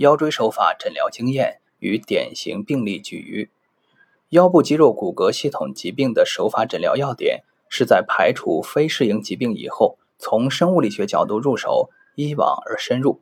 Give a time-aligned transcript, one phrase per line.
[0.00, 3.50] 腰椎手法诊疗经验与典型病例举隅。
[4.30, 13.20] 腰部肌肉骨骼系统疾病的手法诊疗要点是在排除非适应疾病以后，从生物力学角度入手，一往而深入。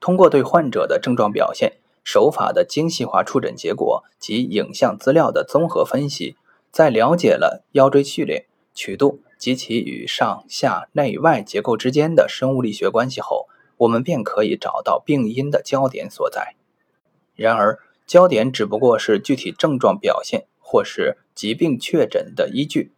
[0.00, 6.36] 通过对患者的症状表现、手法的精细化触诊结果及影像资料的综合分析，
[6.72, 13.46] 在了解了腰椎序列、曲度及其与上下内外结构之间的生物力学关系后，
[13.82, 16.54] 我们便可以找到病因的焦点所在。
[17.34, 22.92] 然而，焦点只不过是具体症状表现或是疾病确诊的依据，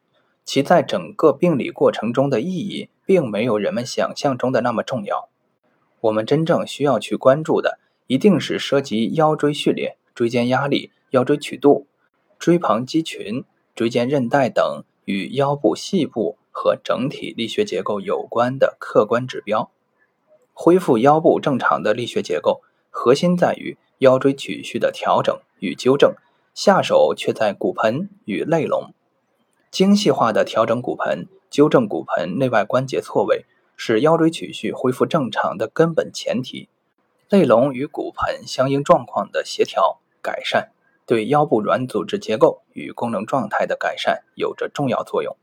[0.44, 5.30] 其在整个病理过程中的意义，并没有人们想象中的那么重要。
[6.02, 11.86] 我们真正需要去关注的，一定是涉及腰椎序列、椎间压力、腰椎曲度、
[12.38, 19.70] 椎旁肌群、椎间韧带等与腰部细部和整体力学结构有关的客观指标。
[20.54, 26.14] 恢复腰部正常的力学结构，核心在于腰椎曲序的调整与纠正，
[26.54, 28.94] 下手却在骨盆与肋龙。
[29.70, 33.44] 精细化的调整骨盆、纠正骨盆内外关节错位。
[33.76, 36.68] 是腰椎曲序恢复正常的根本前提，
[37.28, 40.70] 肋龙与骨盆相应状况的协调改善，
[41.04, 45.36] 对腰部软组织结构与功能状态的改善有着重要作用。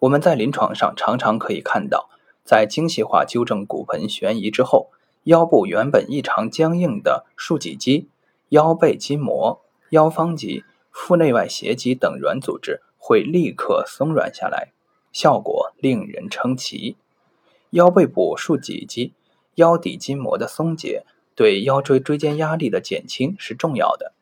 [0.00, 2.10] 我们在临床上常常可以看到，
[2.48, 4.88] 在精细化纠正骨盆悬移之后，
[5.24, 8.08] 腰部原本异常僵硬的竖脊肌、
[8.48, 9.60] 腰背筋膜、
[9.90, 14.72] 腰方肌、腹内外斜肌等软组织会立刻松软下来，
[15.12, 16.96] 效果令人称奇。
[17.72, 19.12] 腰背部竖脊肌、
[19.56, 21.04] 腰底筋膜的松解，
[21.34, 24.14] 对腰椎椎间压力的减轻是重要的。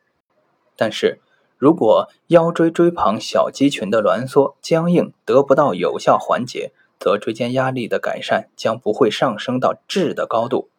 [0.75, 1.21] 但是，
[1.57, 10.69] 如果腰椎椎旁小肌群的挛缩、僵硬得不到有效缓解，则椎间压力的改善将不会上升到质的高度。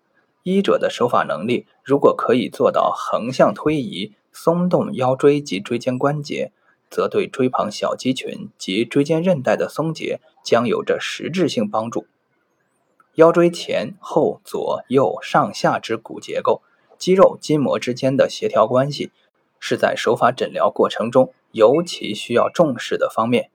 [0.43, 6.53] 医者的手法能力如果可以做到横向推移、松动腰椎及椎间关节，
[6.89, 12.07] 则对椎旁小肌群及椎间韧带的松解将有着实质性帮助。
[13.17, 16.63] 腰椎前后左右上下之骨结构、
[16.97, 19.11] 肌肉筋膜之间的协调关系，
[19.59, 23.51] 是在手法诊疗过程中尤其需要重视的方面。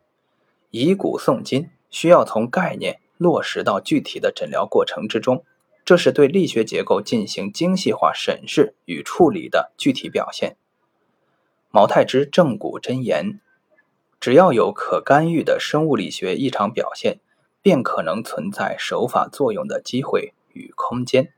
[0.70, 5.46] 以骨送筋，需要从概念落实到具体的诊疗过程之中，
[5.86, 10.58] 这是对力学结构进行精细化审视与处理的具体表现。
[11.70, 13.40] 毛太之正骨真言：
[14.20, 17.20] 只要有可干预的生物力学异常表现。
[17.64, 21.32] 便可能存在手法作用的机会与空间。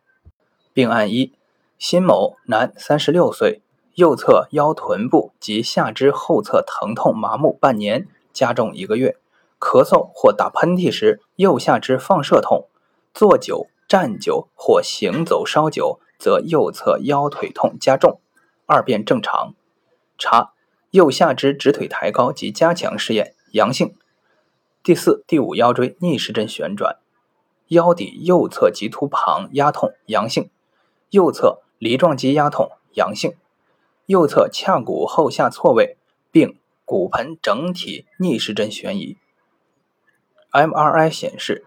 [0.73, 1.33] 病案一：
[1.77, 3.61] 辛某，男，三十六岁，
[3.93, 9.17] 右侧腰臀部及下肢后侧疼痛麻木半年，加重一个月，
[9.65, 12.67] 咳嗽或打喷嚏时右下肢放射痛，
[13.15, 18.19] 坐久、站久或行走稍久则右侧腰腿痛加重，
[18.67, 19.55] 二便正常。
[20.19, 20.53] 查
[20.91, 23.95] 右下肢直腿抬高及加强试验阳性。
[24.83, 26.99] 第四、第五腰椎逆时针旋转，
[27.69, 30.51] 腰底右侧棘突旁压痛阳性，
[31.09, 33.33] 右侧梨状肌压痛阳性，
[34.05, 35.97] 右侧髂骨后下错位，
[36.29, 39.17] 并骨盆整体逆时针旋移。
[40.55, 41.65] MRI 显示，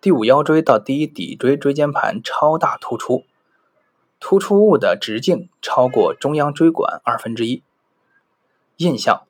[0.00, 3.24] 第五腰椎到第一骶椎椎间盘超大突出，
[4.18, 7.62] 突出物的直径超过中央椎管二分之一。
[8.78, 9.26] 印象。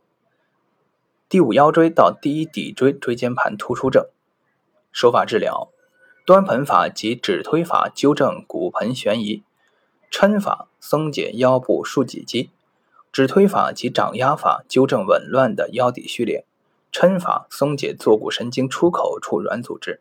[1.28, 4.06] 第五腰椎到第一骶椎椎间盘突出症，
[4.92, 5.70] 手法治疗：
[6.24, 9.42] 端盆法及指推法纠正骨盆悬移，
[10.08, 12.50] 抻法松解腰部竖脊肌，
[13.10, 16.46] 指推法及掌压法纠正紊乱的腰底序列，
[16.94, 20.00] 抻法松解坐骨神经出口处软组织。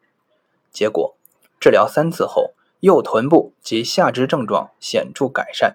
[0.71, 1.17] 结果，
[1.59, 5.71] 治疗三次后，右臀部及下肢症状显著改善；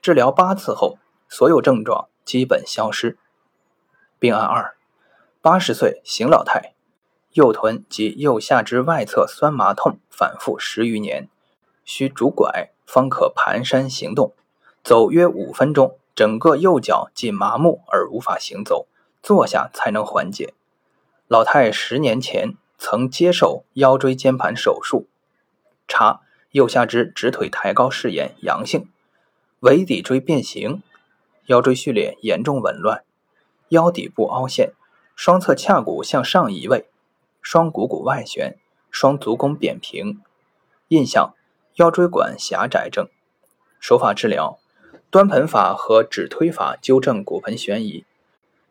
[0.00, 0.96] 治疗八次后，
[1.28, 3.18] 所有症状基本消失。
[4.20, 4.76] 病案二。
[5.42, 6.74] 八十岁邢老太，
[7.32, 11.28] 右臀及右下肢外侧酸麻痛反复十余年，
[11.84, 14.32] 需拄拐方可蹒跚行动，
[14.84, 18.86] 走约五分钟，整个右脚即麻木而无法行走，
[19.24, 20.52] 坐下才能缓解。
[21.28, 25.08] 老太十年前曾接受腰椎间盘手术，
[25.88, 28.90] 查右下肢直腿抬高试验阳性，
[29.60, 30.82] 尾骶椎变形，
[31.46, 33.02] 腰椎序列严重紊乱，
[33.70, 34.74] 腰底部凹陷。
[35.16, 36.90] 双侧髂骨向上移位，
[37.40, 38.58] 双股骨外旋，
[38.90, 40.20] 双足弓扁平。
[40.88, 41.34] 印象：
[41.76, 43.08] 腰椎管狭窄症。
[43.80, 44.58] 手法治疗：
[45.10, 48.04] 端盆法和指推法纠正骨盆悬移，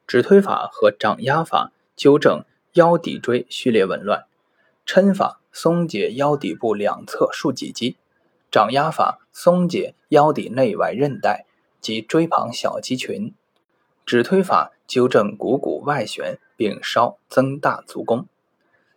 [0.06, 4.26] 指推法和掌压法纠正腰骶椎序列紊乱，
[4.86, 7.98] 抻法松解腰底部两侧竖脊肌，
[8.52, 11.46] 掌压法松解腰底内外韧带
[11.80, 13.34] 及椎旁小肌群。
[14.06, 18.28] 指推法纠正股骨外旋，并稍增大足弓。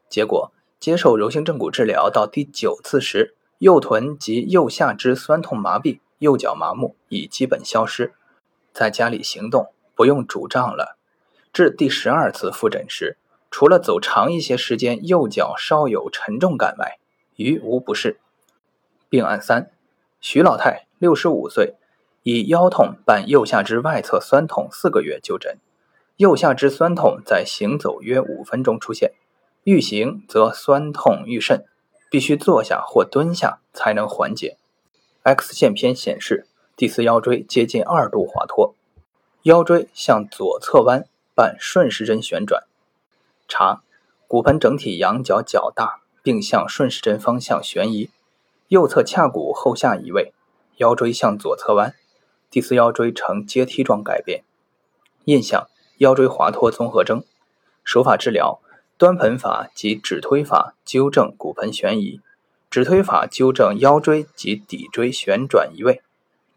[0.08, 8.14] 结果，接受柔性正骨治疗到第九次时，右臀及右下肢酸痛麻痹，右脚麻木已基本消失，
[8.72, 10.96] 在家里行动不用拄杖了。
[11.52, 13.16] 至第十二次复诊时，
[13.50, 16.98] 除了走长一些时间，右脚稍有沉重感外，
[17.34, 18.20] 余无不适。
[19.08, 19.70] 病案三：
[20.20, 21.74] 徐老太，六十五岁。
[22.22, 25.58] 以腰痛伴右下肢外侧酸痛四个月就诊，
[26.16, 29.12] 右下肢酸痛在行走约五分钟出现，
[29.62, 31.64] 欲行则酸痛愈甚，
[32.10, 34.58] 必须坐下或蹲下才能缓解。
[35.22, 38.74] X 线片显示第四腰椎接近二度滑脱，
[39.46, 42.64] 腰椎向左侧弯伴顺时针旋转。
[43.46, 43.80] 查
[44.26, 48.10] 骨盆整体仰角较大，并向顺时针方向旋移，
[48.66, 50.32] 右侧髂骨后下移位，
[50.78, 51.94] 腰椎向左侧弯。
[52.50, 54.42] 第四腰椎呈阶梯状改变，
[55.26, 55.68] 印象
[55.98, 57.22] 腰椎滑脱综合征，
[57.84, 58.58] 手法治疗
[58.98, 62.20] 端盆法及指推法纠正骨盆旋移，
[62.68, 66.02] 指推法纠正腰椎及骶椎旋转移位，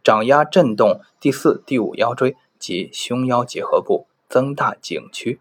[0.04, 5.40] 掌压震动第四、第五腰椎及胸腰结合部，增大颈区。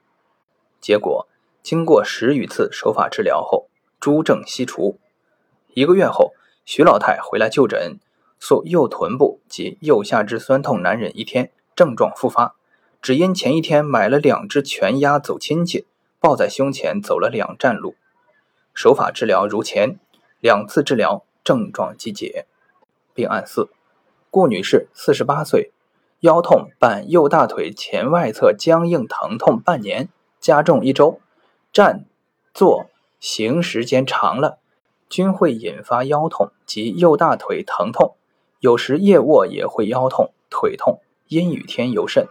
[0.81, 1.29] 结果
[1.63, 3.69] 经过十余次手法治疗后，
[4.01, 4.99] 诸症悉除。
[5.75, 6.33] 一个月后，
[6.65, 7.99] 徐老太回来就诊。
[8.41, 12.55] 诉右臀部及右下肢酸痛难忍一天，症状复发，
[13.03, 15.87] 只因前一天买了两只全鸭走亲戚，
[16.21, 17.97] 抱在胸前走了两站路。
[18.73, 19.99] 手法治疗如前，
[20.39, 22.47] 两次治疗症状即解。
[23.13, 23.71] 病案四：
[24.31, 25.73] 顾女士，四十八岁，
[26.21, 30.09] 腰痛伴右大腿前外侧僵硬疼痛半年，
[30.41, 31.21] 加重一周，
[31.73, 32.07] 站、
[32.53, 32.87] 坐、
[33.21, 34.59] 行时间长了，
[35.09, 38.17] 均会引发腰痛及右大腿疼痛。
[38.59, 42.27] 有时夜卧也会腰痛、腿痛，阴雨天尤甚。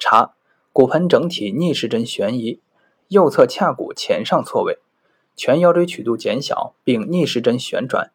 [0.00, 0.34] 查
[0.72, 2.60] 骨盆整体逆时针旋移，
[3.06, 4.80] 右侧髂骨前上错位，
[5.36, 8.10] 全腰椎曲度减小，并逆时针旋转，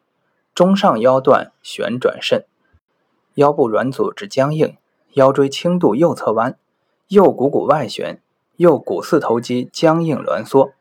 [0.54, 2.44] 中上腰段旋转甚。
[3.36, 4.76] 腰部软组织僵硬，
[5.14, 6.56] 腰椎轻度右侧弯，
[7.08, 8.20] 右股骨外旋，
[8.56, 10.72] 右股四头肌僵硬挛缩，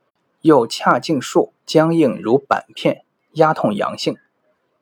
[0.42, 3.04] 右髂胫束僵硬如板片，
[3.34, 4.16] 压痛阳性。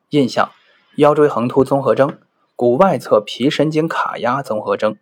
[0.10, 0.52] 印象。
[0.98, 2.18] 腰椎横突综合征、
[2.56, 4.96] 股外侧皮神经卡压综合征，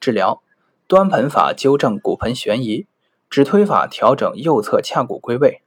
[0.00, 0.40] 治疗
[0.86, 2.86] 端盆法纠正骨盆旋移，
[3.28, 5.60] 指推法调整右侧髂骨归位，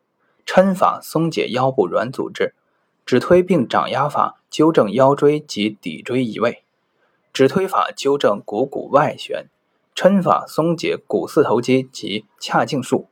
[0.43, 2.55] 抻法松解腰部软组织，
[3.05, 6.63] 指推并掌压法纠正腰椎及骶椎移位，
[7.31, 9.47] 指推法纠正股骨外旋，
[9.95, 13.07] 抻法松解股四头肌及髂胫束。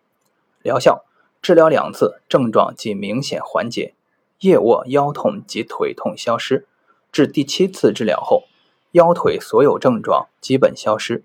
[0.61, 1.05] 疗效
[1.41, 3.93] 治疗两次，症状即明显缓解。
[4.39, 6.67] 腋卧腰痛及腿痛消失，
[7.11, 8.43] 至第七次治疗后，
[8.91, 11.23] 腰腿所有症状基本消失。